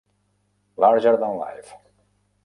"Larger 0.77 1.15
than 1.15 1.37
Live". 1.37 1.71